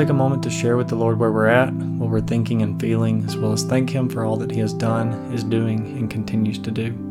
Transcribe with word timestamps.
Take 0.00 0.08
a 0.08 0.14
moment 0.14 0.42
to 0.42 0.48
share 0.48 0.78
with 0.78 0.88
the 0.88 0.96
Lord 0.96 1.18
where 1.18 1.30
we're 1.30 1.46
at, 1.46 1.74
what 1.74 2.08
we're 2.08 2.22
thinking 2.22 2.62
and 2.62 2.80
feeling, 2.80 3.22
as 3.26 3.36
well 3.36 3.52
as 3.52 3.64
thank 3.64 3.90
Him 3.90 4.08
for 4.08 4.24
all 4.24 4.38
that 4.38 4.50
He 4.50 4.58
has 4.60 4.72
done, 4.72 5.12
is 5.30 5.44
doing, 5.44 5.98
and 5.98 6.10
continues 6.10 6.58
to 6.60 6.70
do. 6.70 7.09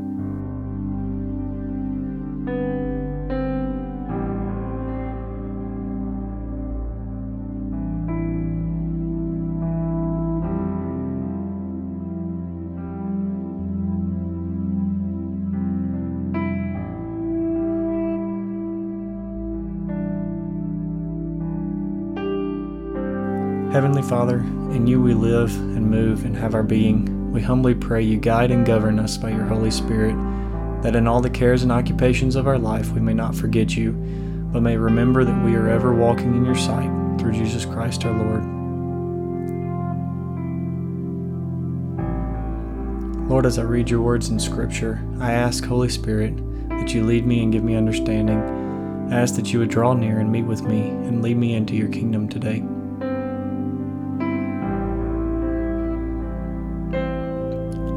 Heavenly 23.80 24.02
Father, 24.02 24.40
in 24.76 24.88
you 24.88 25.02
we 25.02 25.14
live 25.14 25.56
and 25.56 25.90
move 25.90 26.26
and 26.26 26.36
have 26.36 26.54
our 26.54 26.64
being. 26.64 27.32
We 27.32 27.42
humbly 27.42 27.74
pray 27.74 28.04
you 28.04 28.18
guide 28.18 28.52
and 28.52 28.66
govern 28.66 29.00
us 29.00 29.18
by 29.18 29.30
your 29.30 29.46
Holy 29.46 29.72
Spirit, 29.72 30.18
that 30.82 30.98
in 30.98 31.08
all 31.08 31.22
the 31.22 31.30
cares 31.30 31.64
and 31.64 31.72
occupations 31.72 32.36
of 32.36 32.46
our 32.46 32.58
life 32.58 32.92
we 32.92 33.00
may 33.00 33.14
not 33.14 33.36
forget 33.36 33.78
you, 33.78 33.94
but 34.52 34.64
may 34.64 34.76
remember 34.76 35.24
that 35.24 35.46
we 35.46 35.56
are 35.56 35.70
ever 35.70 35.96
walking 35.96 36.36
in 36.36 36.44
your 36.44 36.58
sight 36.58 36.90
through 37.18 37.32
Jesus 37.32 37.64
Christ 37.64 38.04
our 38.04 38.12
Lord. 38.12 38.44
Lord, 43.30 43.46
as 43.46 43.58
I 43.58 43.64
read 43.64 43.90
your 43.90 44.02
words 44.02 44.28
in 44.28 44.40
Scripture, 44.40 45.02
I 45.22 45.32
ask, 45.32 45.64
Holy 45.64 45.88
Spirit, 45.88 46.36
that 46.68 46.94
you 46.94 47.06
lead 47.06 47.26
me 47.26 47.44
and 47.44 47.54
give 47.54 47.64
me 47.64 47.78
understanding. 47.78 48.42
I 49.10 49.22
ask 49.22 49.36
that 49.36 49.54
you 49.54 49.60
would 49.60 49.70
draw 49.70 49.94
near 49.94 50.20
and 50.20 50.30
meet 50.30 50.44
with 50.44 50.64
me 50.64 50.90
and 50.90 51.22
lead 51.22 51.38
me 51.38 51.54
into 51.54 51.78
your 51.78 51.88
kingdom 51.88 52.28
today. 52.28 52.62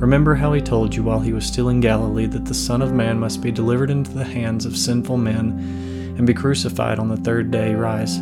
Remember 0.00 0.34
how 0.34 0.54
he 0.54 0.62
told 0.62 0.94
you 0.94 1.02
while 1.02 1.20
he 1.20 1.34
was 1.34 1.44
still 1.44 1.68
in 1.68 1.80
Galilee 1.80 2.24
that 2.24 2.46
the 2.46 2.54
Son 2.54 2.80
of 2.80 2.94
Man 2.94 3.18
must 3.18 3.42
be 3.42 3.52
delivered 3.52 3.90
into 3.90 4.12
the 4.12 4.24
hands 4.24 4.64
of 4.64 4.74
sinful 4.74 5.18
men 5.18 5.50
and 6.16 6.26
be 6.26 6.32
crucified 6.32 6.98
on 6.98 7.08
the 7.08 7.18
third 7.18 7.50
day 7.50 7.74
rise. 7.74 8.18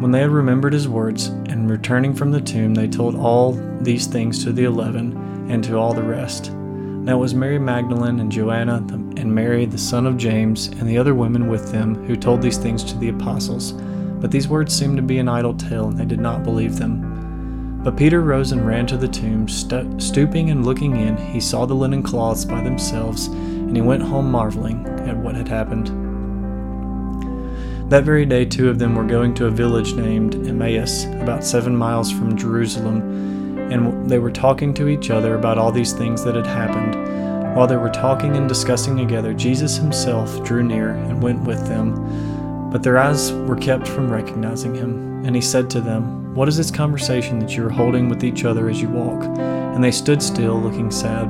When 0.00 0.10
they 0.10 0.20
had 0.20 0.30
remembered 0.30 0.72
his 0.72 0.88
words, 0.88 1.28
and 1.28 1.70
returning 1.70 2.14
from 2.14 2.32
the 2.32 2.40
tomb, 2.40 2.74
they 2.74 2.88
told 2.88 3.14
all 3.14 3.52
these 3.80 4.08
things 4.08 4.42
to 4.42 4.50
the 4.52 4.64
eleven 4.64 5.48
and 5.48 5.62
to 5.64 5.76
all 5.76 5.94
the 5.94 6.02
rest. 6.02 6.50
Now 6.50 7.18
it 7.18 7.20
was 7.20 7.32
Mary 7.32 7.60
Magdalene 7.60 8.18
and 8.18 8.32
Joanna 8.32 8.84
and 8.88 9.32
Mary, 9.32 9.66
the 9.66 9.78
son 9.78 10.04
of 10.04 10.16
James, 10.16 10.66
and 10.66 10.88
the 10.88 10.98
other 10.98 11.14
women 11.14 11.46
with 11.48 11.70
them 11.70 11.94
who 12.06 12.16
told 12.16 12.42
these 12.42 12.58
things 12.58 12.82
to 12.84 12.98
the 12.98 13.10
apostles. 13.10 13.72
But 14.20 14.32
these 14.32 14.48
words 14.48 14.74
seemed 14.74 14.96
to 14.96 15.02
be 15.02 15.18
an 15.18 15.28
idle 15.28 15.54
tale, 15.54 15.88
and 15.88 15.96
they 15.96 16.04
did 16.04 16.20
not 16.20 16.42
believe 16.42 16.76
them. 16.76 17.09
But 17.82 17.96
Peter 17.96 18.20
rose 18.20 18.52
and 18.52 18.66
ran 18.66 18.86
to 18.88 18.98
the 18.98 19.08
tomb. 19.08 19.48
St- 19.48 20.02
stooping 20.02 20.50
and 20.50 20.66
looking 20.66 20.96
in, 20.96 21.16
he 21.16 21.40
saw 21.40 21.64
the 21.64 21.74
linen 21.74 22.02
cloths 22.02 22.44
by 22.44 22.62
themselves, 22.62 23.28
and 23.28 23.74
he 23.74 23.80
went 23.80 24.02
home 24.02 24.30
marveling 24.30 24.86
at 25.08 25.16
what 25.16 25.34
had 25.34 25.48
happened. 25.48 25.88
That 27.90 28.04
very 28.04 28.26
day, 28.26 28.44
two 28.44 28.68
of 28.68 28.78
them 28.78 28.94
were 28.94 29.04
going 29.04 29.34
to 29.34 29.46
a 29.46 29.50
village 29.50 29.94
named 29.94 30.46
Emmaus, 30.46 31.06
about 31.06 31.42
seven 31.42 31.74
miles 31.74 32.12
from 32.12 32.36
Jerusalem, 32.36 33.00
and 33.72 34.08
they 34.08 34.18
were 34.18 34.30
talking 34.30 34.74
to 34.74 34.88
each 34.88 35.10
other 35.10 35.34
about 35.34 35.58
all 35.58 35.72
these 35.72 35.92
things 35.92 36.22
that 36.22 36.34
had 36.34 36.46
happened. 36.46 37.56
While 37.56 37.66
they 37.66 37.76
were 37.76 37.90
talking 37.90 38.36
and 38.36 38.46
discussing 38.46 38.96
together, 38.96 39.34
Jesus 39.34 39.76
himself 39.76 40.44
drew 40.44 40.62
near 40.62 40.90
and 40.90 41.20
went 41.22 41.42
with 41.42 41.66
them. 41.66 42.70
But 42.70 42.84
their 42.84 42.98
eyes 42.98 43.32
were 43.32 43.56
kept 43.56 43.88
from 43.88 44.08
recognizing 44.08 44.74
him, 44.74 45.09
and 45.24 45.34
he 45.34 45.42
said 45.42 45.70
to 45.70 45.80
them, 45.80 46.20
what 46.34 46.46
is 46.46 46.56
this 46.56 46.70
conversation 46.70 47.40
that 47.40 47.56
you 47.56 47.66
are 47.66 47.70
holding 47.70 48.08
with 48.08 48.22
each 48.22 48.44
other 48.44 48.70
as 48.70 48.80
you 48.80 48.88
walk? 48.88 49.24
And 49.36 49.82
they 49.82 49.90
stood 49.90 50.22
still, 50.22 50.60
looking 50.60 50.92
sad. 50.92 51.24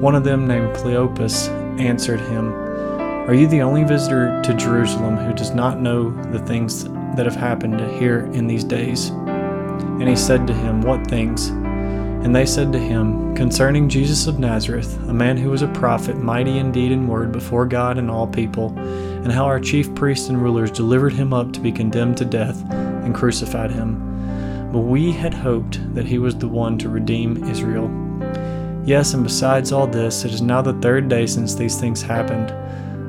One 0.00 0.14
of 0.14 0.24
them, 0.24 0.48
named 0.48 0.74
Cleopas, 0.76 1.48
answered 1.78 2.20
him, 2.20 2.54
Are 2.54 3.34
you 3.34 3.46
the 3.46 3.60
only 3.60 3.84
visitor 3.84 4.40
to 4.44 4.54
Jerusalem 4.54 5.18
who 5.18 5.34
does 5.34 5.50
not 5.50 5.78
know 5.78 6.08
the 6.32 6.38
things 6.38 6.84
that 7.16 7.26
have 7.26 7.36
happened 7.36 7.80
here 8.00 8.20
in 8.32 8.46
these 8.46 8.64
days? 8.64 9.10
And 9.10 10.08
he 10.08 10.16
said 10.16 10.46
to 10.46 10.54
him, 10.54 10.80
What 10.80 11.06
things? 11.06 11.48
And 11.48 12.34
they 12.34 12.46
said 12.46 12.72
to 12.72 12.78
him, 12.78 13.34
Concerning 13.34 13.90
Jesus 13.90 14.26
of 14.26 14.38
Nazareth, 14.38 14.98
a 15.08 15.12
man 15.12 15.36
who 15.36 15.50
was 15.50 15.60
a 15.60 15.68
prophet, 15.68 16.16
mighty 16.16 16.56
indeed 16.56 16.92
in 16.92 17.06
word 17.06 17.30
before 17.30 17.66
God 17.66 17.98
and 17.98 18.10
all 18.10 18.26
people, 18.26 18.70
and 19.22 19.32
how 19.32 19.44
our 19.44 19.60
chief 19.60 19.94
priests 19.94 20.28
and 20.28 20.40
rulers 20.40 20.70
delivered 20.70 21.12
him 21.12 21.32
up 21.32 21.52
to 21.52 21.60
be 21.60 21.72
condemned 21.72 22.16
to 22.18 22.24
death 22.24 22.62
and 22.70 23.14
crucified 23.14 23.70
him. 23.70 24.06
But 24.72 24.80
we 24.80 25.12
had 25.12 25.34
hoped 25.34 25.94
that 25.94 26.06
he 26.06 26.18
was 26.18 26.36
the 26.36 26.48
one 26.48 26.78
to 26.78 26.88
redeem 26.88 27.44
Israel. 27.44 27.90
Yes, 28.84 29.14
and 29.14 29.22
besides 29.22 29.72
all 29.72 29.86
this, 29.86 30.24
it 30.24 30.32
is 30.32 30.42
now 30.42 30.62
the 30.62 30.72
third 30.74 31.08
day 31.08 31.26
since 31.26 31.54
these 31.54 31.78
things 31.78 32.00
happened. 32.00 32.54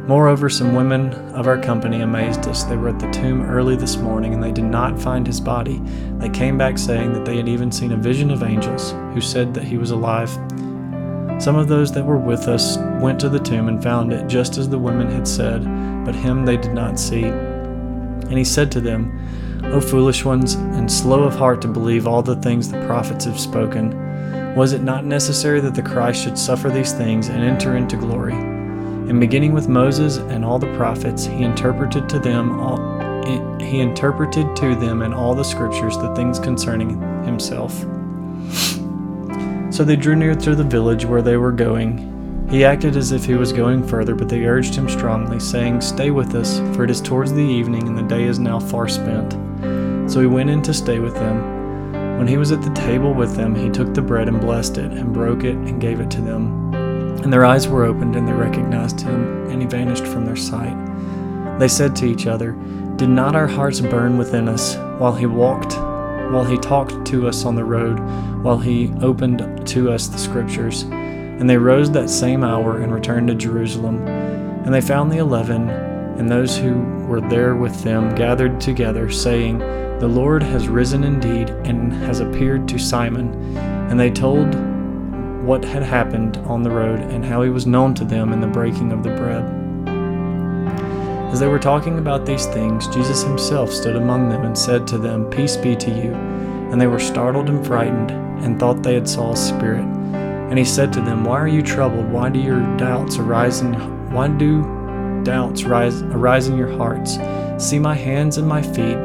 Moreover, 0.08 0.50
some 0.50 0.76
women 0.76 1.14
of 1.36 1.48
our 1.48 1.62
company 1.62 2.02
amazed 2.02 2.48
us. 2.48 2.64
They 2.64 2.76
were 2.76 2.90
at 2.90 3.00
the 3.00 3.10
tomb 3.12 3.44
early 3.44 3.76
this 3.76 3.96
morning, 3.98 4.34
and 4.34 4.44
they 4.44 4.52
did 4.52 4.66
not 4.66 5.00
find 5.00 5.26
his 5.26 5.40
body. 5.40 5.80
They 6.18 6.30
came 6.30 6.58
back 6.58 6.78
saying 6.78 7.14
that 7.14 7.24
they 7.24 7.38
had 7.38 7.48
even 7.48 7.72
seen 7.72 7.92
a 7.92 7.98
vision 7.98 8.32
of 8.32 8.44
angels, 8.44 8.92
who 9.14 9.22
said 9.22 9.54
that 9.54 9.64
he 9.64 9.78
was 9.78 9.92
alive. 9.92 10.36
Some 11.42 11.56
of 11.56 11.68
those 11.68 11.92
that 11.94 12.06
were 12.06 12.20
with 12.20 12.48
us 12.48 12.78
went 13.02 13.20
to 13.22 13.28
the 13.28 13.40
tomb 13.40 13.68
and 13.68 13.82
found 13.82 14.14
it 14.14 14.28
just 14.28 14.60
as 14.60 14.70
the 14.70 14.78
women 14.78 15.10
had 15.10 15.28
said, 15.28 15.64
but 16.06 16.14
him 16.14 16.46
they 16.46 16.56
did 16.56 16.76
not 16.76 17.00
see. 17.00 17.24
And 17.24 18.38
he 18.38 18.44
said 18.44 18.72
to 18.74 18.80
them, 18.80 19.20
O 19.74 19.82
foolish 19.82 20.24
ones, 20.24 20.54
and 20.54 20.92
slow 20.92 21.24
of 21.24 21.34
heart 21.34 21.60
to 21.64 21.68
believe 21.68 22.06
all 22.06 22.22
the 22.22 22.36
things 22.36 22.70
the 22.70 22.86
prophets 22.86 23.26
have 23.26 23.40
spoken. 23.40 24.56
Was 24.56 24.74
it 24.74 24.84
not 24.84 25.04
necessary 25.04 25.60
that 25.62 25.74
the 25.74 25.82
Christ 25.82 26.24
should 26.24 26.38
suffer 26.38 26.70
these 26.70 26.94
things 26.94 27.30
and 27.30 27.42
enter 27.42 27.76
into 27.76 27.98
glory? 27.98 28.36
And 28.36 29.20
beginning 29.20 29.54
with 29.54 29.68
Moses 29.68 30.18
and 30.18 30.46
all 30.46 30.60
the 30.60 30.72
prophets, 30.78 31.26
he 31.26 31.42
interpreted 31.42 32.08
to 32.10 32.20
them 32.20 32.60
all, 32.60 32.78
he 33.60 33.80
interpreted 33.80 34.56
to 34.58 34.76
them 34.76 35.02
in 35.02 35.12
all 35.12 35.34
the 35.34 35.44
scriptures 35.44 35.98
the 35.98 36.14
things 36.14 36.38
concerning 36.38 37.02
himself. 37.24 37.84
So 39.82 39.86
they 39.86 39.96
drew 39.96 40.16
near 40.16 40.36
to 40.36 40.54
the 40.54 40.64
village 40.64 41.06
where 41.06 41.24
they 41.24 41.38
were 41.38 41.52
going. 41.52 42.48
He 42.52 42.64
acted 42.64 42.96
as 42.96 43.12
if 43.12 43.26
he 43.26 43.34
was 43.34 43.52
going 43.52 43.88
further, 43.88 44.14
but 44.14 44.30
they 44.30 44.46
urged 44.46 44.76
him 44.76 44.88
strongly, 44.88 45.40
saying, 45.40 45.82
Stay 45.82 46.12
with 46.12 46.36
us, 46.36 46.60
for 46.76 46.84
it 46.84 46.92
is 46.92 47.02
towards 47.02 47.34
the 47.34 47.42
evening, 47.42 47.88
and 47.88 47.98
the 47.98 48.04
day 48.04 48.26
is 48.26 48.38
now 48.38 48.60
far 48.60 48.88
spent. 48.88 49.34
So 50.08 50.20
he 50.20 50.28
went 50.28 50.52
in 50.52 50.62
to 50.62 50.74
stay 50.76 51.00
with 51.00 51.16
them. 51.16 52.20
When 52.20 52.28
he 52.28 52.38
was 52.38 52.52
at 52.52 52.62
the 52.62 52.70
table 52.76 53.16
with 53.16 53.36
them, 53.36 53.56
he 53.56 53.72
took 53.72 53.92
the 53.96 54.04
bread 54.04 54.28
and 54.28 54.40
blessed 54.40 54.78
it, 54.78 54.92
and 54.92 55.12
broke 55.12 55.44
it, 55.44 55.56
and 55.56 55.82
gave 55.82 56.00
it 56.00 56.12
to 56.12 56.22
them. 56.22 56.72
And 57.24 57.34
their 57.34 57.44
eyes 57.44 57.68
were 57.68 57.84
opened, 57.84 58.16
and 58.16 58.28
they 58.28 58.34
recognized 58.34 59.02
him, 59.02 59.50
and 59.50 59.64
he 59.64 59.68
vanished 59.68 60.06
from 60.06 60.28
their 60.28 60.36
sight. 60.36 60.78
They 61.58 61.68
said 61.68 61.96
to 61.96 62.06
each 62.06 62.28
other, 62.28 62.52
Did 62.98 63.10
not 63.10 63.36
our 63.36 63.48
hearts 63.48 63.82
burn 63.82 64.20
within 64.20 64.48
us 64.48 64.76
while 65.00 65.16
he 65.16 65.26
walked, 65.26 65.74
while 66.32 66.46
he 66.46 66.58
talked 66.58 67.06
to 67.08 67.28
us 67.28 67.46
on 67.46 67.56
the 67.56 67.64
road, 67.64 68.00
while 68.44 68.58
he 68.58 68.92
opened 69.02 69.68
to 69.68 69.92
us 69.92 70.08
the 70.08 70.18
scriptures? 70.18 70.84
And 70.84 71.50
they 71.50 71.58
rose 71.58 71.92
that 71.92 72.10
same 72.10 72.44
hour 72.44 72.82
and 72.82 72.94
returned 72.94 73.28
to 73.28 73.36
Jerusalem. 73.36 74.08
And 74.08 74.74
they 74.74 74.82
found 74.82 75.12
the 75.12 75.18
eleven 75.18 75.70
and 75.70 76.30
those 76.30 76.58
who 76.58 76.74
were 77.08 77.22
there 77.22 77.56
with 77.56 77.84
them 77.84 78.14
gathered 78.16 78.62
together, 78.62 79.10
saying, 79.10 79.60
The 80.00 80.08
Lord 80.08 80.44
has 80.44 80.68
risen 80.68 81.04
indeed 81.04 81.50
and 81.50 81.92
has 81.94 82.20
appeared 82.20 82.68
to 82.68 82.78
Simon. 82.78 83.34
And 83.58 84.00
they 84.00 84.12
told 84.12 84.54
what 85.44 85.66
had 85.66 85.84
happened 85.84 86.38
on 86.38 86.62
the 86.62 86.70
road 86.70 87.00
and 87.00 87.26
how 87.26 87.42
he 87.42 87.50
was 87.50 87.66
known 87.66 87.96
to 87.96 88.06
them 88.06 88.32
in 88.34 88.42
the 88.42 88.48
breaking 88.48 88.92
of 88.92 89.04
the 89.04 89.16
bread. 89.16 89.61
As 91.32 91.40
they 91.40 91.48
were 91.48 91.60
talking 91.60 91.98
about 91.98 92.26
these 92.26 92.46
things, 92.48 92.88
Jesus 92.88 93.24
himself 93.24 93.72
stood 93.72 93.96
among 93.96 94.28
them 94.28 94.44
and 94.44 94.58
said 94.58 94.86
to 94.88 94.98
them, 94.98 95.30
Peace 95.30 95.56
be 95.56 95.78
to 95.78 95.90
you. 95.90 96.14
And 96.14 96.80
they 96.80 96.88
were 96.88 97.00
startled 97.00 97.48
and 97.48 97.66
frightened, 97.66 98.12
and 98.44 98.60
thought 98.60 98.84
they 98.84 98.96
had 98.96 99.08
saw 99.08 99.32
a 99.32 99.38
spirit. 99.38 99.86
And 99.86 100.60
he 100.60 100.66
said 100.66 100.92
to 100.92 101.00
them, 101.00 101.24
Why 101.24 101.40
are 101.40 101.48
you 101.48 101.62
troubled? 101.62 102.12
Why 102.12 102.28
do 102.28 102.38
your 102.38 102.60
doubts 102.76 103.18
arise 103.18 103.62
in 103.62 103.74
why 104.12 104.28
do 104.28 105.24
doubts 105.24 105.64
rise, 105.64 106.02
arise 106.02 106.50
in 106.50 106.58
your 106.58 106.76
hearts? 106.78 107.18
See 107.58 107.80
my 107.80 107.96
hands 107.96 108.38
and 108.38 108.46
my 108.46 108.62
feet, 108.62 108.98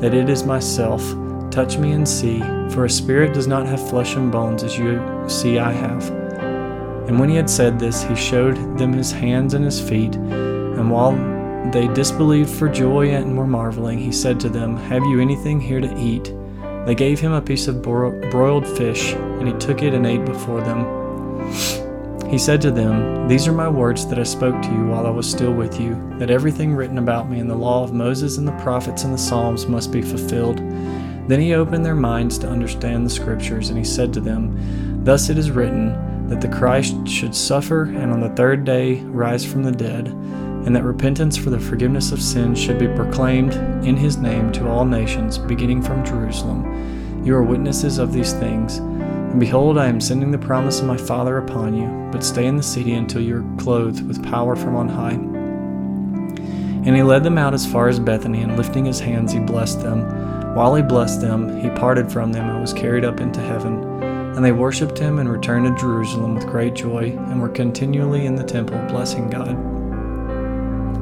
that 0.00 0.14
it 0.14 0.30
is 0.30 0.44
myself. 0.44 1.02
Touch 1.50 1.76
me 1.76 1.92
and 1.92 2.08
see, 2.08 2.40
for 2.70 2.86
a 2.86 2.90
spirit 2.90 3.34
does 3.34 3.46
not 3.46 3.66
have 3.66 3.86
flesh 3.86 4.14
and 4.14 4.32
bones 4.32 4.62
as 4.62 4.78
you 4.78 4.98
see 5.28 5.58
I 5.58 5.72
have. 5.72 6.08
And 7.06 7.20
when 7.20 7.28
he 7.28 7.36
had 7.36 7.50
said 7.50 7.78
this, 7.78 8.02
he 8.02 8.16
showed 8.16 8.78
them 8.78 8.94
his 8.94 9.12
hands 9.12 9.52
and 9.52 9.62
his 9.62 9.78
feet. 9.78 10.14
And 10.14 10.90
while 10.90 11.35
they 11.72 11.88
disbelieved 11.88 12.50
for 12.50 12.68
joy 12.68 13.10
and 13.10 13.36
were 13.36 13.46
marveling, 13.46 13.98
he 13.98 14.12
said 14.12 14.38
to 14.40 14.48
them, 14.48 14.76
Have 14.76 15.02
you 15.04 15.20
anything 15.20 15.60
here 15.60 15.80
to 15.80 15.98
eat? 15.98 16.32
They 16.86 16.94
gave 16.94 17.18
him 17.18 17.32
a 17.32 17.42
piece 17.42 17.68
of 17.68 17.82
broiled 17.82 18.66
fish, 18.66 19.12
and 19.12 19.48
he 19.48 19.54
took 19.54 19.82
it 19.82 19.94
and 19.94 20.06
ate 20.06 20.24
before 20.24 20.60
them. 20.60 20.84
He 22.30 22.38
said 22.38 22.60
to 22.62 22.70
them, 22.70 23.28
These 23.28 23.46
are 23.46 23.52
my 23.52 23.68
words 23.68 24.06
that 24.06 24.18
I 24.18 24.24
spoke 24.24 24.60
to 24.60 24.72
you 24.72 24.86
while 24.86 25.06
I 25.06 25.10
was 25.10 25.30
still 25.30 25.52
with 25.52 25.80
you, 25.80 25.94
that 26.18 26.30
everything 26.30 26.74
written 26.74 26.98
about 26.98 27.30
me 27.30 27.38
in 27.38 27.48
the 27.48 27.54
law 27.54 27.84
of 27.84 27.92
Moses 27.92 28.38
and 28.38 28.46
the 28.46 28.58
prophets 28.62 29.04
and 29.04 29.14
the 29.14 29.18
Psalms 29.18 29.66
must 29.66 29.92
be 29.92 30.02
fulfilled. 30.02 30.58
Then 31.28 31.40
he 31.40 31.54
opened 31.54 31.84
their 31.84 31.94
minds 31.94 32.38
to 32.38 32.48
understand 32.48 33.04
the 33.04 33.10
Scriptures, 33.10 33.68
and 33.68 33.78
he 33.78 33.84
said 33.84 34.12
to 34.12 34.20
them, 34.20 35.04
Thus 35.04 35.28
it 35.28 35.38
is 35.38 35.50
written, 35.50 36.28
that 36.28 36.40
the 36.40 36.48
Christ 36.48 37.06
should 37.06 37.34
suffer 37.34 37.84
and 37.84 38.10
on 38.10 38.20
the 38.20 38.30
third 38.30 38.64
day 38.64 38.96
rise 39.02 39.44
from 39.44 39.62
the 39.62 39.72
dead, 39.72 40.08
and 40.66 40.74
that 40.74 40.82
repentance 40.82 41.36
for 41.36 41.50
the 41.50 41.60
forgiveness 41.60 42.10
of 42.10 42.20
sins 42.20 42.60
should 42.60 42.78
be 42.78 42.88
proclaimed 42.88 43.54
in 43.86 43.96
his 43.96 44.16
name 44.16 44.50
to 44.50 44.68
all 44.68 44.84
nations, 44.84 45.38
beginning 45.38 45.80
from 45.80 46.04
Jerusalem. 46.04 47.24
You 47.24 47.36
are 47.36 47.42
witnesses 47.44 47.98
of 47.98 48.12
these 48.12 48.32
things. 48.32 48.78
And 48.78 49.38
behold, 49.38 49.78
I 49.78 49.86
am 49.86 50.00
sending 50.00 50.32
the 50.32 50.38
promise 50.38 50.80
of 50.80 50.86
my 50.86 50.96
Father 50.96 51.38
upon 51.38 51.76
you, 51.76 52.10
but 52.10 52.24
stay 52.24 52.46
in 52.46 52.56
the 52.56 52.64
city 52.64 52.94
until 52.94 53.20
you 53.20 53.36
are 53.36 53.56
clothed 53.58 54.04
with 54.08 54.24
power 54.24 54.56
from 54.56 54.74
on 54.74 54.88
high. 54.88 55.12
And 56.84 56.96
he 56.96 57.02
led 57.04 57.22
them 57.22 57.38
out 57.38 57.54
as 57.54 57.64
far 57.64 57.88
as 57.88 58.00
Bethany, 58.00 58.42
and 58.42 58.56
lifting 58.56 58.84
his 58.84 58.98
hands, 58.98 59.32
he 59.32 59.38
blessed 59.38 59.82
them. 59.82 60.54
While 60.56 60.74
he 60.74 60.82
blessed 60.82 61.20
them, 61.20 61.60
he 61.60 61.70
parted 61.70 62.10
from 62.10 62.32
them 62.32 62.48
and 62.48 62.60
was 62.60 62.72
carried 62.72 63.04
up 63.04 63.20
into 63.20 63.40
heaven. 63.40 63.84
And 64.02 64.44
they 64.44 64.52
worshipped 64.52 64.98
him 64.98 65.20
and 65.20 65.30
returned 65.30 65.66
to 65.66 65.80
Jerusalem 65.80 66.34
with 66.34 66.46
great 66.46 66.74
joy, 66.74 67.16
and 67.16 67.40
were 67.40 67.48
continually 67.48 68.26
in 68.26 68.34
the 68.34 68.42
temple 68.42 68.78
blessing 68.88 69.30
God. 69.30 69.75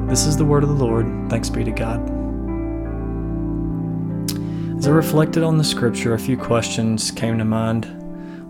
This 0.07 0.27
is 0.27 0.37
the 0.37 0.45
word 0.45 0.61
of 0.61 0.69
the 0.69 0.85
Lord. 0.85 1.07
Thanks 1.31 1.49
be 1.49 1.63
to 1.63 1.71
God. 1.71 1.99
As 4.77 4.87
I 4.87 4.91
reflected 4.91 5.41
on 5.41 5.57
the 5.57 5.63
scripture, 5.63 6.13
a 6.13 6.19
few 6.19 6.37
questions 6.37 7.09
came 7.09 7.39
to 7.39 7.43
mind. 7.43 7.85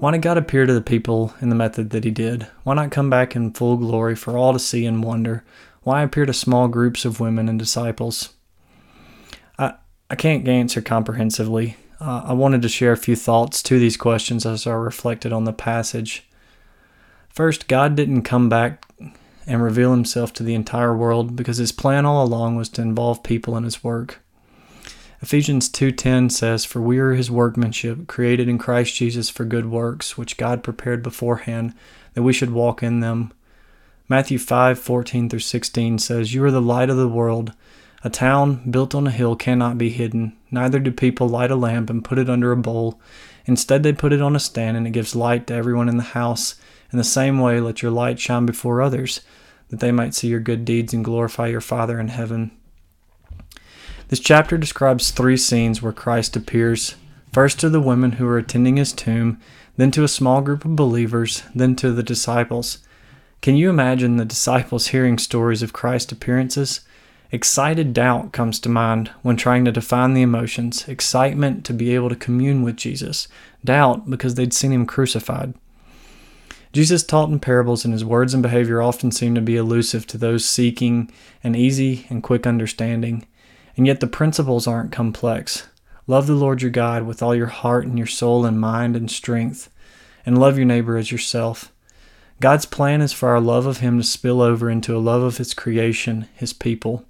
Why 0.02 0.12
did 0.12 0.22
God 0.22 0.38
appear 0.38 0.66
to 0.66 0.74
the 0.74 0.82
people 0.82 1.34
in 1.40 1.48
the 1.48 1.56
method 1.56 1.92
that 1.92 2.04
He 2.04 2.12
did? 2.12 2.46
Why 2.64 2.76
not 2.76 2.92
come 2.92 3.10
back 3.10 3.38
in 3.38 3.54
full 3.54 3.78
glory 3.78 4.18
for 4.18 4.38
all 4.38 4.52
to 4.52 4.60
see 4.60 4.86
and 4.86 5.02
wonder? 5.02 5.46
Why 5.84 6.04
appear 6.04 6.26
to 6.26 6.34
small 6.34 6.68
groups 6.68 7.06
of 7.06 7.22
women 7.22 7.48
and 7.48 7.58
disciples? 7.58 8.34
I 9.58 9.76
I 10.10 10.16
can't 10.16 10.48
answer 10.48 10.82
comprehensively. 10.82 11.78
Uh, 12.02 12.24
I 12.26 12.34
wanted 12.34 12.64
to 12.64 12.70
share 12.70 12.92
a 12.92 12.98
few 12.98 13.16
thoughts 13.16 13.64
to 13.64 13.80
these 13.80 13.96
questions 13.96 14.46
as 14.46 14.68
I 14.68 14.74
reflected 14.74 15.32
on 15.32 15.46
the 15.46 15.54
passage. 15.54 16.28
First, 17.30 17.70
God 17.70 17.96
didn't 17.96 18.24
come 18.24 18.50
back 18.50 18.85
and 19.48 19.62
reveal 19.62 19.92
himself 19.92 20.34
to 20.34 20.44
the 20.44 20.56
entire 20.56 20.96
world 20.96 21.36
because 21.36 21.58
his 21.58 21.72
plan 21.72 22.06
all 22.06 22.26
along 22.26 22.56
was 22.56 22.70
to 22.70 22.82
involve 22.82 23.24
people 23.24 23.56
in 23.58 23.64
his 23.64 23.84
work. 23.84 24.22
Ephesians 25.22 25.70
2:10 25.70 26.30
says, 26.30 26.66
"For 26.66 26.82
we 26.82 27.00
are 27.00 27.14
his 27.14 27.32
workmanship, 27.32 28.08
created 28.08 28.48
in 28.48 28.58
Christ 28.58 28.96
Jesus 28.96 29.30
for 29.30 29.46
good 29.46 29.66
works, 29.68 30.18
which 30.18 30.38
God 30.38 30.64
prepared 30.64 31.02
beforehand 31.02 31.74
that 32.14 32.24
we 32.24 32.34
should 32.34 32.52
walk 32.52 32.84
in 32.84 33.00
them." 33.00 33.32
Matthew 34.08 34.38
5:14 34.38 35.30
through 35.30 35.40
16 35.40 35.98
says, 35.98 36.34
"You 36.34 36.44
are 36.44 36.52
the 36.52 36.62
light 36.62 36.90
of 36.90 36.98
the 36.98 37.08
world." 37.08 37.54
A 38.06 38.10
town 38.12 38.70
built 38.70 38.94
on 38.94 39.08
a 39.08 39.12
hill 39.12 39.36
cannot 39.36 39.80
be 39.80 39.90
hidden, 39.90 40.38
neither 40.52 40.78
do 40.78 40.92
people 40.92 41.28
light 41.28 41.50
a 41.50 41.56
lamp 41.56 41.90
and 41.90 42.06
put 42.06 42.20
it 42.20 42.30
under 42.30 42.52
a 42.52 42.56
bowl. 42.56 43.02
Instead, 43.46 43.82
they 43.82 43.94
put 43.94 44.14
it 44.14 44.22
on 44.22 44.36
a 44.36 44.40
stand, 44.40 44.78
and 44.78 44.86
it 44.86 44.92
gives 44.92 45.16
light 45.16 45.48
to 45.48 45.56
everyone 45.56 45.90
in 45.90 45.98
the 45.98 46.04
house. 46.04 46.54
In 46.92 47.00
the 47.00 47.04
same 47.04 47.40
way, 47.40 47.60
let 47.60 47.82
your 47.82 47.90
light 47.90 48.20
shine 48.20 48.46
before 48.46 48.80
others, 48.80 49.22
that 49.70 49.80
they 49.80 49.92
might 49.92 50.14
see 50.14 50.28
your 50.28 50.40
good 50.40 50.66
deeds 50.66 50.94
and 50.94 51.04
glorify 51.04 51.48
your 51.48 51.62
Father 51.62 52.00
in 52.00 52.10
heaven. 52.10 52.52
This 54.10 54.20
chapter 54.20 54.56
describes 54.56 55.10
three 55.10 55.36
scenes 55.36 55.82
where 55.82 55.92
Christ 55.92 56.36
appears 56.36 56.94
first 57.34 57.60
to 57.62 57.70
the 57.70 57.82
women 57.82 58.14
who 58.14 58.28
are 58.28 58.38
attending 58.38 58.78
his 58.78 58.94
tomb, 58.94 59.40
then 59.78 59.90
to 59.90 60.04
a 60.04 60.08
small 60.08 60.44
group 60.44 60.64
of 60.64 60.76
believers, 60.76 61.42
then 61.56 61.76
to 61.78 61.92
the 61.92 62.04
disciples. 62.04 62.78
Can 63.42 63.56
you 63.56 63.68
imagine 63.68 64.18
the 64.18 64.26
disciples 64.26 64.90
hearing 64.90 65.18
stories 65.18 65.64
of 65.64 65.74
Christ's 65.74 66.12
appearances? 66.12 66.82
Excited 67.32 67.94
doubt 67.94 68.32
comes 68.32 68.60
to 68.60 68.70
mind 68.70 69.10
when 69.24 69.36
trying 69.36 69.66
to 69.66 69.72
define 69.72 70.14
the 70.14 70.22
emotions. 70.22 70.88
Excitement 70.88 71.66
to 71.66 71.74
be 71.74 71.96
able 71.96 72.10
to 72.10 72.16
commune 72.16 72.62
with 72.62 72.76
Jesus. 72.76 73.28
Doubt 73.64 74.10
because 74.10 74.36
they'd 74.36 74.54
seen 74.54 74.72
him 74.72 74.86
crucified. 74.86 75.56
Jesus 76.72 77.04
taught 77.04 77.30
in 77.30 77.40
parables, 77.40 77.84
and 77.84 77.94
his 77.94 78.06
words 78.06 78.34
and 78.34 78.44
behavior 78.44 78.82
often 78.82 79.12
seem 79.12 79.34
to 79.34 79.42
be 79.42 79.56
elusive 79.56 80.06
to 80.08 80.18
those 80.18 80.46
seeking 80.46 81.10
an 81.44 81.56
easy 81.56 82.06
and 82.10 82.22
quick 82.22 82.46
understanding. 82.46 83.26
And 83.76 83.88
yet 83.88 84.02
the 84.02 84.08
principles 84.08 84.68
aren't 84.68 84.92
complex. 84.92 85.68
Love 86.06 86.28
the 86.28 86.34
Lord 86.34 86.62
your 86.62 86.72
God 86.72 87.04
with 87.04 87.24
all 87.24 87.34
your 87.34 87.48
heart 87.48 87.86
and 87.86 87.98
your 87.98 88.08
soul 88.08 88.46
and 88.46 88.60
mind 88.60 88.96
and 88.96 89.10
strength, 89.10 89.70
and 90.26 90.38
love 90.38 90.58
your 90.58 90.68
neighbor 90.68 90.96
as 90.96 91.12
yourself. 91.12 91.72
God's 92.40 92.66
plan 92.66 93.02
is 93.02 93.14
for 93.14 93.30
our 93.30 93.42
love 93.42 93.66
of 93.66 93.80
Him 93.80 93.98
to 93.98 94.04
spill 94.04 94.42
over 94.42 94.70
into 94.70 94.96
a 94.96 95.00
love 95.00 95.24
of 95.24 95.38
His 95.38 95.54
creation, 95.54 96.28
His 96.36 96.54
people 96.54 97.06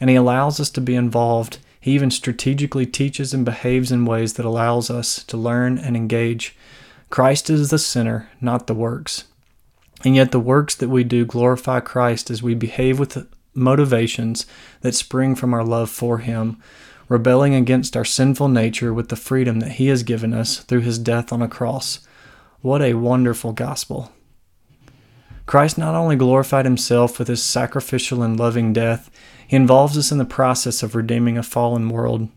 and 0.00 0.10
He 0.10 0.16
allows 0.16 0.60
us 0.60 0.70
to 0.70 0.80
be 0.80 0.94
involved. 0.94 1.58
He 1.80 1.92
even 1.92 2.10
strategically 2.10 2.86
teaches 2.86 3.32
and 3.32 3.44
behaves 3.44 3.92
in 3.92 4.04
ways 4.04 4.34
that 4.34 4.46
allows 4.46 4.90
us 4.90 5.22
to 5.24 5.36
learn 5.36 5.78
and 5.78 5.96
engage. 5.96 6.56
Christ 7.10 7.48
is 7.48 7.70
the 7.70 7.78
center, 7.78 8.28
not 8.40 8.66
the 8.66 8.74
works. 8.74 9.24
And 10.04 10.14
yet, 10.14 10.32
the 10.32 10.40
works 10.40 10.74
that 10.74 10.88
we 10.88 11.04
do 11.04 11.24
glorify 11.24 11.80
Christ 11.80 12.30
as 12.30 12.42
we 12.42 12.54
behave 12.54 12.98
with 12.98 13.26
motivations 13.54 14.46
that 14.82 14.94
spring 14.94 15.34
from 15.34 15.54
our 15.54 15.64
love 15.64 15.88
for 15.88 16.18
Him, 16.18 16.60
rebelling 17.08 17.54
against 17.54 17.96
our 17.96 18.04
sinful 18.04 18.48
nature 18.48 18.92
with 18.92 19.08
the 19.08 19.16
freedom 19.16 19.60
that 19.60 19.72
He 19.72 19.86
has 19.86 20.02
given 20.02 20.34
us 20.34 20.58
through 20.58 20.80
His 20.80 20.98
death 20.98 21.32
on 21.32 21.40
a 21.40 21.48
cross. 21.48 22.00
What 22.60 22.82
a 22.82 22.94
wonderful 22.94 23.52
gospel! 23.52 24.12
Christ 25.46 25.78
not 25.78 25.94
only 25.94 26.16
glorified 26.16 26.64
Himself 26.64 27.18
with 27.18 27.28
His 27.28 27.42
sacrificial 27.42 28.22
and 28.22 28.38
loving 28.38 28.72
death, 28.72 29.10
he 29.46 29.56
involves 29.56 29.96
us 29.96 30.10
in 30.10 30.18
the 30.18 30.24
process 30.24 30.82
of 30.82 30.94
redeeming 30.94 31.38
a 31.38 31.42
fallen 31.42 31.88
world. 31.88 32.28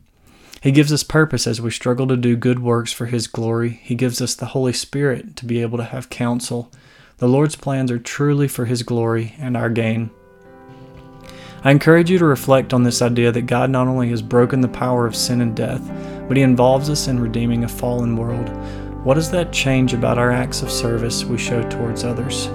He 0.61 0.71
gives 0.71 0.93
us 0.93 1.03
purpose 1.03 1.47
as 1.47 1.61
we 1.61 1.71
struggle 1.71 2.07
to 2.07 2.17
do 2.17 2.35
good 2.35 2.59
works 2.59 2.91
for 2.91 3.07
His 3.07 3.27
glory. 3.27 3.79
He 3.83 3.95
gives 3.95 4.21
us 4.21 4.35
the 4.35 4.47
Holy 4.47 4.73
Spirit 4.73 5.35
to 5.37 5.45
be 5.45 5.61
able 5.61 5.77
to 5.77 5.85
have 5.85 6.09
counsel. 6.09 6.71
The 7.17 7.27
Lord's 7.27 7.55
plans 7.55 7.91
are 7.91 7.97
truly 7.97 8.47
for 8.47 8.65
His 8.65 8.83
glory 8.83 9.35
and 9.39 9.57
our 9.57 9.69
gain. 9.69 10.11
I 11.63 11.71
encourage 11.71 12.11
you 12.11 12.19
to 12.19 12.25
reflect 12.25 12.73
on 12.73 12.83
this 12.83 13.01
idea 13.01 13.31
that 13.31 13.43
God 13.43 13.69
not 13.69 13.87
only 13.87 14.09
has 14.09 14.21
broken 14.21 14.61
the 14.61 14.67
power 14.67 15.07
of 15.07 15.15
sin 15.15 15.41
and 15.41 15.55
death, 15.55 15.81
but 16.27 16.37
He 16.37 16.43
involves 16.43 16.89
us 16.89 17.07
in 17.07 17.19
redeeming 17.19 17.63
a 17.63 17.69
fallen 17.69 18.15
world. 18.15 18.49
What 19.03 19.15
does 19.15 19.31
that 19.31 19.51
change 19.51 19.93
about 19.93 20.17
our 20.17 20.31
acts 20.31 20.61
of 20.61 20.69
service 20.69 21.23
we 21.23 21.37
show 21.37 21.67
towards 21.69 22.03
others? 22.03 22.49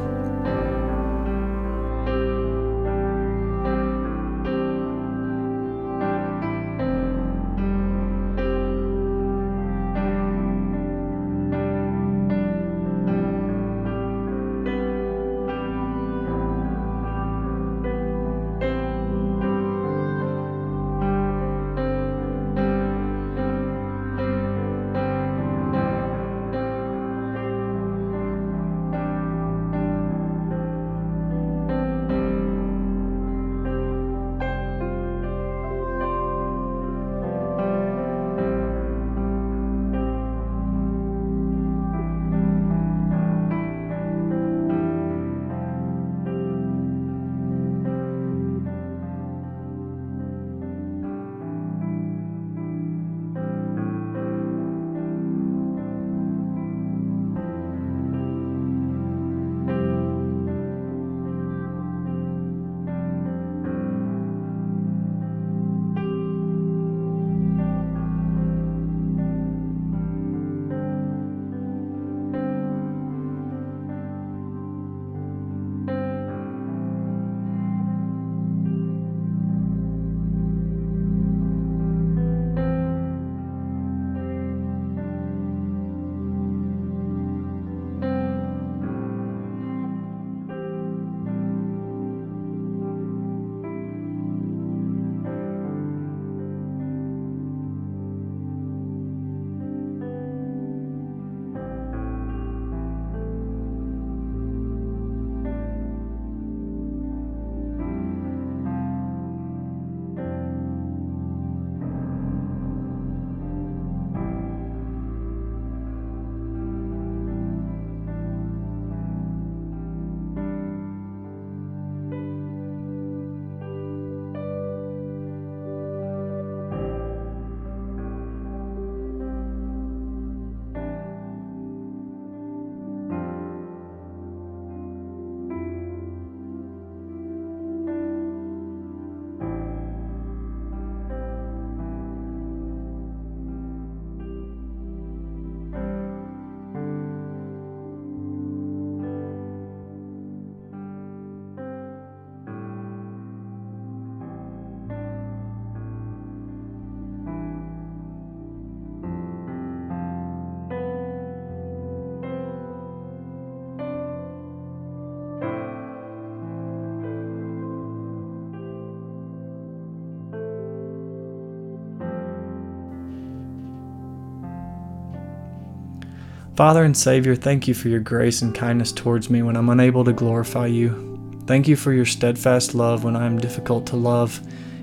Father 176.56 176.84
and 176.84 176.96
Savior, 176.96 177.34
thank 177.34 177.66
you 177.66 177.74
for 177.74 177.88
your 177.88 177.98
grace 177.98 178.40
and 178.40 178.54
kindness 178.54 178.92
towards 178.92 179.28
me 179.28 179.42
when 179.42 179.56
I'm 179.56 179.70
unable 179.70 180.04
to 180.04 180.12
glorify 180.12 180.68
you. 180.68 181.18
Thank 181.46 181.66
you 181.66 181.74
for 181.74 181.92
your 181.92 182.06
steadfast 182.06 182.76
love 182.76 183.02
when 183.02 183.16
I 183.16 183.26
am 183.26 183.38
difficult 183.38 183.88
to 183.88 183.96
love. 183.96 184.40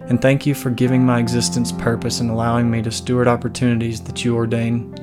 And 0.10 0.22
thank 0.22 0.46
you 0.46 0.54
for 0.54 0.70
giving 0.70 1.06
my 1.06 1.20
existence 1.20 1.72
purpose 1.72 2.20
and 2.20 2.30
allowing 2.30 2.70
me 2.70 2.82
to 2.82 2.92
steward 2.92 3.30
opportunities 3.30 4.02
that 4.02 4.26
you 4.26 4.36
ordain. 4.36 4.94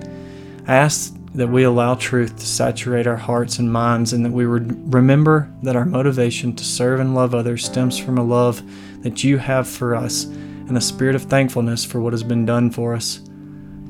I 0.67 0.75
ask 0.75 1.17
that 1.33 1.49
we 1.49 1.63
allow 1.63 1.95
truth 1.95 2.37
to 2.37 2.47
saturate 2.47 3.07
our 3.07 3.17
hearts 3.17 3.59
and 3.59 3.73
minds, 3.73 4.13
and 4.13 4.23
that 4.27 4.33
we 4.33 4.45
remember 4.45 5.51
that 5.63 5.77
our 5.77 5.87
motivation 5.87 6.55
to 6.55 6.65
serve 6.65 7.01
and 7.01 7.15
love 7.15 7.35
others 7.35 7.65
stems 7.65 7.97
from 7.97 8.19
a 8.19 8.23
love 8.23 8.63
that 9.03 9.25
you 9.25 9.39
have 9.39 9.67
for 9.67 9.95
us 9.95 10.25
and 10.25 10.77
a 10.77 10.83
spirit 10.83 11.15
of 11.15 11.23
thankfulness 11.23 11.83
for 11.83 12.03
what 12.03 12.13
has 12.13 12.23
been 12.23 12.45
done 12.45 12.71
for 12.71 12.95
us. 12.95 13.21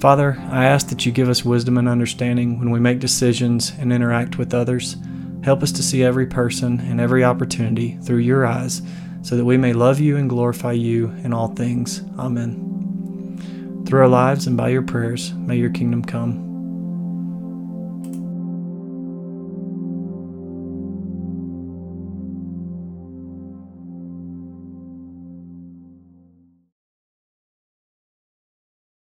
Father, 0.00 0.36
I 0.50 0.64
ask 0.64 0.88
that 0.88 1.04
you 1.04 1.10
give 1.10 1.28
us 1.28 1.44
wisdom 1.44 1.76
and 1.76 1.88
understanding 1.88 2.60
when 2.60 2.70
we 2.70 2.78
make 2.78 3.00
decisions 3.00 3.72
and 3.78 3.92
interact 3.92 4.38
with 4.38 4.54
others. 4.54 4.96
Help 5.42 5.62
us 5.62 5.72
to 5.72 5.82
see 5.82 6.04
every 6.04 6.26
person 6.26 6.78
and 6.80 7.00
every 7.00 7.24
opportunity 7.24 7.98
through 8.02 8.18
your 8.18 8.46
eyes 8.46 8.80
so 9.22 9.36
that 9.36 9.44
we 9.44 9.56
may 9.56 9.72
love 9.72 9.98
you 9.98 10.16
and 10.16 10.30
glorify 10.30 10.72
you 10.72 11.08
in 11.24 11.32
all 11.32 11.48
things. 11.48 12.02
Amen. 12.16 13.84
Through 13.86 14.00
our 14.00 14.08
lives 14.08 14.46
and 14.46 14.56
by 14.56 14.68
your 14.68 14.82
prayers, 14.82 15.34
may 15.34 15.56
your 15.56 15.70
kingdom 15.70 16.04
come. 16.04 16.47